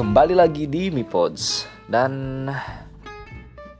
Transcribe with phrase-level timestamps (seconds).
[0.00, 2.48] Kembali lagi di Mipods Dan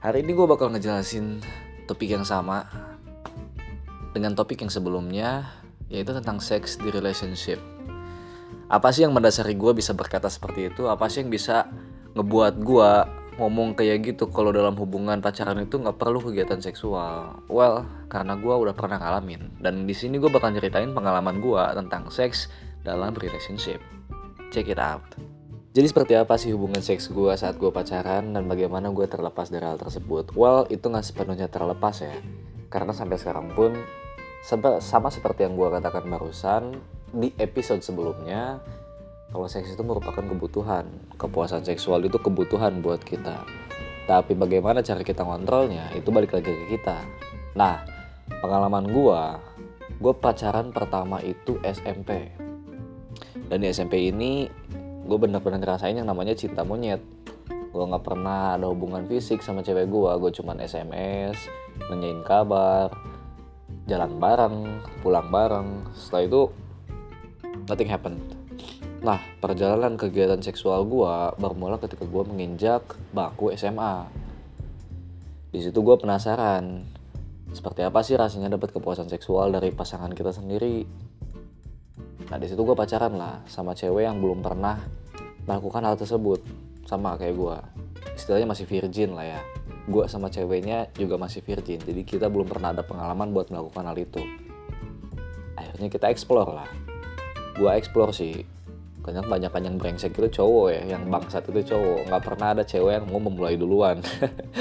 [0.04, 1.40] hari ini gue bakal ngejelasin
[1.88, 2.68] topik yang sama
[4.12, 5.48] Dengan topik yang sebelumnya
[5.88, 7.56] Yaitu tentang seks di relationship
[8.68, 10.92] Apa sih yang mendasari gue bisa berkata seperti itu?
[10.92, 11.72] Apa sih yang bisa
[12.12, 12.90] ngebuat gue
[13.40, 17.40] ngomong kayak gitu kalau dalam hubungan pacaran itu nggak perlu kegiatan seksual.
[17.48, 22.12] Well, karena gue udah pernah ngalamin dan di sini gue bakal ceritain pengalaman gue tentang
[22.12, 22.52] seks
[22.84, 23.80] dalam relationship.
[24.52, 25.39] Check it out.
[25.70, 29.62] Jadi seperti apa sih hubungan seks gue saat gue pacaran dan bagaimana gue terlepas dari
[29.62, 30.34] hal tersebut?
[30.34, 32.10] Well, itu nggak sepenuhnya terlepas ya.
[32.66, 33.78] Karena sampai sekarang pun
[34.82, 36.74] sama seperti yang gue katakan barusan
[37.14, 38.58] di episode sebelumnya,
[39.30, 40.90] kalau seks itu merupakan kebutuhan.
[41.14, 43.46] Kepuasan seksual itu kebutuhan buat kita.
[44.10, 46.98] Tapi bagaimana cara kita ngontrolnya itu balik lagi ke kita.
[47.54, 47.86] Nah,
[48.42, 49.22] pengalaman gue,
[50.02, 52.34] gue pacaran pertama itu SMP.
[53.46, 54.50] Dan di SMP ini
[55.10, 57.02] gue bener-bener ngerasain yang namanya cinta monyet.
[57.74, 60.10] Gue gak pernah ada hubungan fisik sama cewek gue.
[60.22, 61.34] Gue cuman SMS,
[61.90, 62.94] nanyain kabar,
[63.90, 64.56] jalan bareng,
[65.02, 65.90] pulang bareng.
[65.98, 66.42] Setelah itu,
[67.66, 68.40] nothing happened
[69.00, 72.84] Nah, perjalanan kegiatan seksual gue bermula ketika gue menginjak
[73.16, 74.04] bangku SMA.
[75.48, 76.84] Di situ gue penasaran,
[77.48, 80.84] seperti apa sih rasanya dapat kepuasan seksual dari pasangan kita sendiri.
[82.28, 84.76] Nah, di situ gue pacaran lah sama cewek yang belum pernah
[85.50, 86.38] melakukan hal tersebut,
[86.86, 87.56] sama kayak gue.
[88.14, 89.40] Istilahnya masih virgin lah ya.
[89.90, 93.98] Gue sama ceweknya juga masih virgin, jadi kita belum pernah ada pengalaman buat melakukan hal
[93.98, 94.22] itu.
[95.58, 96.70] Akhirnya kita explore lah.
[97.58, 98.46] Gue explore sih,
[99.00, 100.82] karena banyak yang brengsek itu cowok ya.
[100.96, 101.98] Yang bangsat itu cowok.
[102.06, 103.98] Nggak pernah ada cewek yang mau memulai duluan.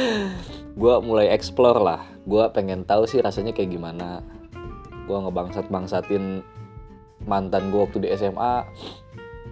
[0.81, 2.01] Gue mulai explore lah.
[2.23, 4.23] Gue pengen tahu sih rasanya kayak gimana.
[5.05, 6.41] Gue ngebangsat bangsatin
[7.27, 8.63] mantan gue waktu di SMA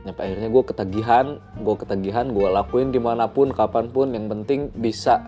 [0.07, 1.25] nyampe akhirnya gue ketagihan
[1.59, 5.27] gue ketagihan gue lakuin di mana pun kapan pun yang penting bisa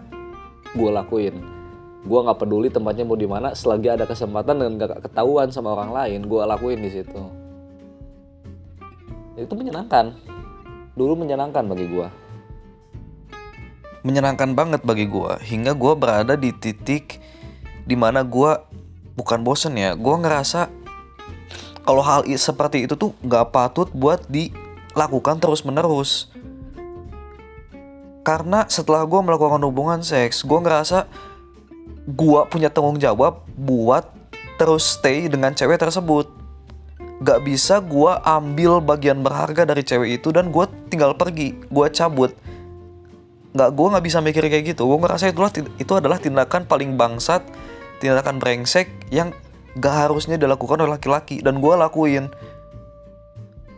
[0.74, 1.36] gue lakuin.
[2.08, 5.92] Gue nggak peduli tempatnya mau di mana selagi ada kesempatan dan gak ketahuan sama orang
[5.92, 7.22] lain gue lakuin di situ.
[9.36, 10.16] Itu menyenangkan.
[10.96, 12.08] Dulu menyenangkan bagi gue
[14.00, 17.20] menyenangkan banget bagi gue hingga gue berada di titik
[17.84, 18.56] di mana gue
[19.20, 19.96] bukan bosen ya.
[20.00, 20.72] Gue ngerasa
[21.84, 24.59] kalau hal seperti itu tuh gak patut buat dilakukan
[25.40, 26.28] terus menerus
[28.26, 31.08] karena setelah gue melakukan hubungan seks gue ngerasa
[32.10, 34.10] gue punya tanggung jawab buat
[34.58, 36.28] terus stay dengan cewek tersebut.
[37.20, 42.32] Gak bisa gue ambil bagian berharga dari cewek itu dan gue tinggal pergi gue cabut.
[43.50, 44.88] Nggak gue nggak bisa mikir kayak gitu.
[44.88, 47.44] Gue ngerasa itulah itu adalah tindakan paling bangsat
[48.00, 49.36] tindakan brengsek yang
[49.76, 52.32] gak harusnya dilakukan oleh laki-laki dan gue lakuin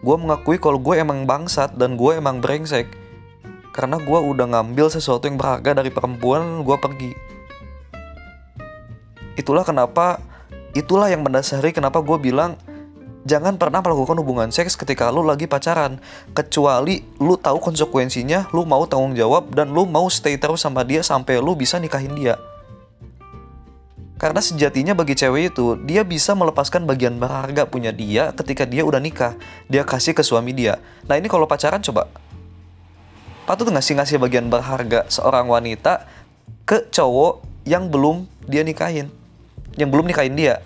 [0.02, 2.90] gue mengakui kalau gue emang bangsat dan gue emang brengsek.
[3.72, 7.12] Karena gue udah ngambil sesuatu yang berharga dari perempuan gue pergi.
[9.38, 10.20] Itulah kenapa
[10.76, 12.60] itulah yang mendasari kenapa gue bilang
[13.24, 16.02] jangan pernah melakukan hubungan seks ketika lu lagi pacaran.
[16.36, 21.06] Kecuali lu tahu konsekuensinya lu mau tanggung jawab dan lu mau stay terus sama dia
[21.06, 22.36] sampai lu bisa nikahin dia
[24.22, 29.02] karena sejatinya bagi cewek itu dia bisa melepaskan bagian berharga punya dia ketika dia udah
[29.02, 29.34] nikah.
[29.66, 30.78] Dia kasih ke suami dia.
[31.10, 32.06] Nah ini kalau pacaran coba.
[33.50, 36.06] Patut ngasih ngasih bagian berharga seorang wanita
[36.70, 39.10] ke cowok yang belum dia nikahin?
[39.74, 40.62] Yang belum nikahin dia?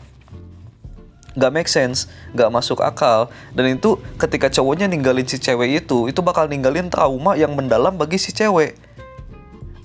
[1.40, 3.32] Nggak make sense, nggak masuk akal.
[3.56, 8.20] Dan itu ketika cowoknya ninggalin si cewek itu, itu bakal ninggalin trauma yang mendalam bagi
[8.20, 8.76] si cewek.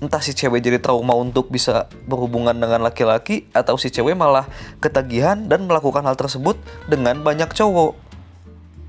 [0.01, 4.49] Entah si cewek jadi trauma untuk bisa berhubungan dengan laki-laki atau si cewek malah
[4.81, 6.57] ketagihan dan melakukan hal tersebut
[6.89, 7.93] dengan banyak cowok.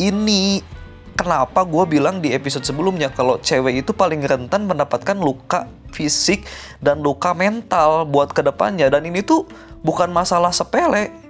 [0.00, 0.64] Ini
[1.12, 6.48] kenapa gue bilang di episode sebelumnya kalau cewek itu paling rentan mendapatkan luka fisik
[6.80, 9.44] dan luka mental buat ke depannya dan ini tuh
[9.84, 11.22] bukan masalah sepele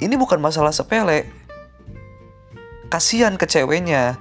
[0.00, 1.28] ini bukan masalah sepele.
[2.88, 4.16] Kasihan ke ceweknya.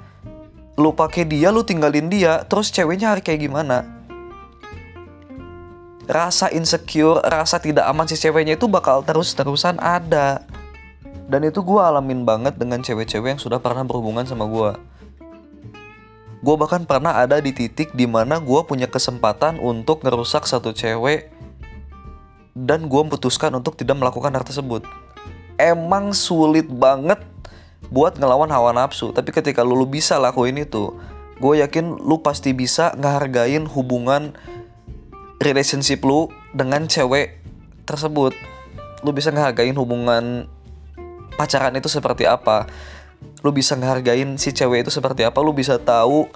[0.75, 3.98] Lu pakai dia, lu tinggalin dia, terus ceweknya hari kayak gimana?
[6.09, 10.41] Rasa insecure, rasa tidak aman si ceweknya itu bakal terus-terusan ada.
[11.29, 14.71] Dan itu gue alamin banget dengan cewek-cewek yang sudah pernah berhubungan sama gue.
[16.41, 21.29] Gue bahkan pernah ada di titik di mana gue punya kesempatan untuk ngerusak satu cewek
[22.59, 24.83] dan gue memutuskan untuk tidak melakukan hal tersebut
[25.55, 27.23] emang sulit banget
[27.87, 30.91] buat ngelawan hawa nafsu tapi ketika lu, lu bisa lakuin itu
[31.39, 34.35] gue yakin lu pasti bisa ngehargain hubungan
[35.39, 37.39] relationship lu dengan cewek
[37.87, 38.35] tersebut
[39.03, 40.51] lu bisa ngehargain hubungan
[41.39, 42.67] pacaran itu seperti apa?
[43.39, 45.39] Lu bisa ngehargain si cewek itu seperti apa?
[45.39, 46.27] Lu bisa tahu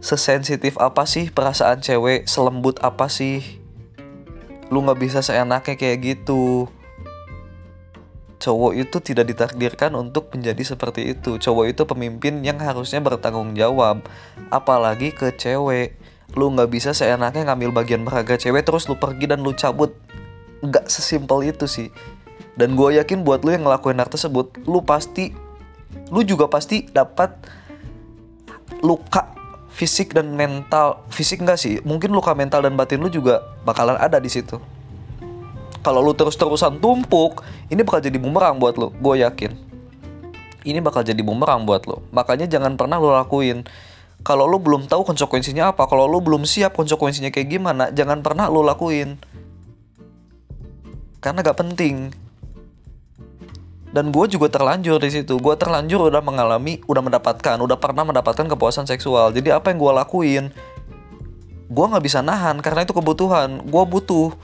[0.00, 3.60] sesensitif apa sih perasaan cewek selembut apa sih?
[4.72, 6.72] Lu nggak bisa seenaknya kayak gitu.
[8.36, 11.36] Cowok itu tidak ditakdirkan untuk menjadi seperti itu.
[11.36, 14.04] Cowok itu pemimpin yang harusnya bertanggung jawab
[14.48, 16.00] apalagi ke cewek
[16.34, 19.94] lu nggak bisa seenaknya ngambil bagian beraga cewek terus lu pergi dan lu cabut.
[20.64, 21.88] Nggak sesimpel itu sih.
[22.56, 25.36] Dan gue yakin buat lu yang ngelakuin hal tersebut lu pasti
[26.08, 27.36] lu juga pasti dapat
[28.80, 29.36] luka
[29.76, 31.04] fisik dan mental.
[31.12, 31.78] Fisik enggak sih?
[31.84, 34.56] Mungkin luka mental dan batin lu juga bakalan ada di situ.
[35.84, 39.52] Kalau lu terus-terusan tumpuk ini bakal jadi bumerang buat lu gue yakin.
[40.66, 42.02] Ini bakal jadi bumerang buat lu.
[42.10, 43.62] Makanya jangan pernah lu lakuin
[44.26, 48.50] kalau lu belum tahu konsekuensinya apa kalau lu belum siap konsekuensinya kayak gimana jangan pernah
[48.50, 49.22] lu lakuin.
[51.22, 52.10] Karena gak penting.
[53.94, 55.38] Dan gue juga terlanjur di situ.
[55.38, 59.30] Gue terlanjur udah mengalami udah mendapatkan udah pernah mendapatkan kepuasan seksual.
[59.30, 60.44] Jadi apa yang gue lakuin?
[61.70, 63.62] Gue nggak bisa nahan karena itu kebutuhan.
[63.62, 64.34] Gue butuh.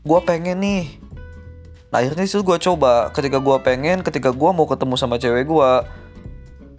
[0.00, 0.96] Gue pengen nih.
[1.92, 3.12] Nah akhirnya itu gue coba.
[3.12, 5.70] Ketika gue pengen ketika gue mau ketemu sama cewek gue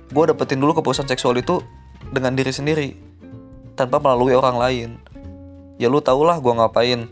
[0.06, 1.62] gue dapetin dulu kepuasan seksual itu
[2.12, 2.90] dengan diri sendiri
[3.76, 4.90] tanpa melalui orang lain.
[5.76, 7.12] Ya lu tau lah gue ngapain.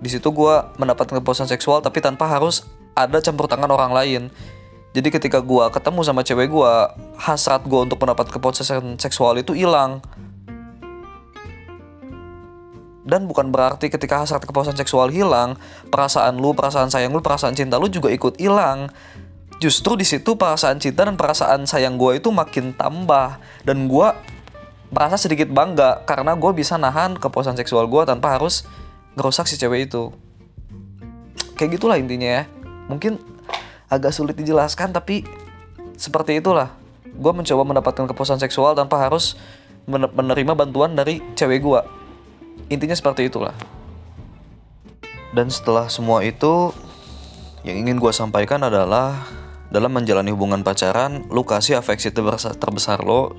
[0.00, 2.64] Di situ gue mendapatkan kepuasan seksual tapi tanpa harus
[2.96, 4.22] ada campur tangan orang lain.
[4.94, 6.72] Jadi ketika gue ketemu sama cewek gue
[7.18, 9.98] hasrat gue untuk mendapat kepuasan seksual itu hilang.
[13.04, 15.60] Dan bukan berarti ketika hasrat kepuasan seksual hilang
[15.92, 18.88] perasaan lu perasaan sayang lu perasaan cinta lu juga ikut hilang
[19.62, 23.38] justru di situ perasaan cinta dan perasaan sayang gue itu makin tambah.
[23.62, 24.08] Dan gue
[24.90, 28.66] merasa sedikit bangga karena gue bisa nahan kepuasan seksual gue tanpa harus
[29.18, 30.10] ngerusak si cewek itu.
[31.54, 32.44] Kayak gitulah intinya ya.
[32.90, 33.18] Mungkin
[33.90, 35.22] agak sulit dijelaskan tapi
[35.94, 36.74] seperti itulah.
[37.14, 39.38] Gue mencoba mendapatkan kepuasan seksual tanpa harus
[39.86, 41.80] menerima bantuan dari cewek gue
[42.72, 43.52] intinya seperti itulah.
[45.34, 46.70] Dan setelah semua itu
[47.66, 49.26] yang ingin gue sampaikan adalah
[49.74, 53.34] dalam menjalani hubungan pacaran lu kasih afeksi terbesar, lo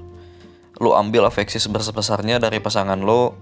[0.84, 3.40] lu ambil afeksi sebesar-besarnya dari pasangan lo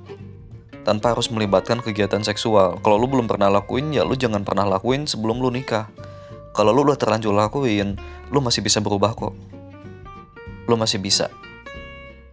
[0.86, 2.78] tanpa harus melibatkan kegiatan seksual.
[2.86, 5.90] Kalau lu belum pernah lakuin, ya lu jangan pernah lakuin sebelum lu nikah.
[6.54, 7.98] Kalau lu udah terlanjur lakuin,
[8.30, 9.34] lu masih bisa berubah kok.
[10.70, 11.34] Lu masih bisa.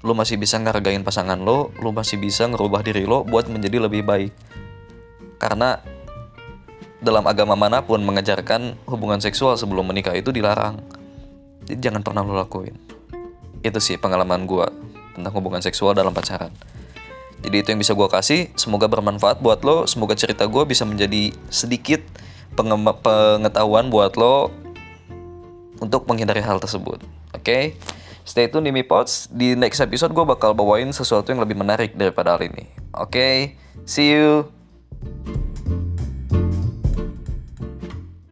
[0.04, 4.04] Lu masih bisa ngargain pasangan lo, lu masih bisa ngerubah diri lo buat menjadi lebih
[4.04, 4.32] baik.
[5.40, 5.80] Karena
[7.00, 10.84] dalam agama mana pun mengejarkan hubungan seksual sebelum menikah itu dilarang.
[11.64, 12.76] Jadi jangan pernah lu lakuin.
[13.64, 14.68] Itu sih pengalaman gue
[15.16, 16.52] tentang hubungan seksual dalam pacaran.
[17.40, 18.52] Jadi itu yang bisa gue kasih.
[18.56, 19.88] Semoga bermanfaat buat lo.
[19.88, 22.04] Semoga cerita gue bisa menjadi sedikit
[22.52, 24.52] pengetahuan buat lo
[25.80, 27.00] untuk menghindari hal tersebut.
[27.32, 27.62] Oke, okay?
[28.28, 29.32] stay tune di Mipods.
[29.32, 32.68] Di next episode gue bakal bawain sesuatu yang lebih menarik daripada hal ini.
[32.92, 33.36] Oke, okay?
[33.88, 34.52] see you.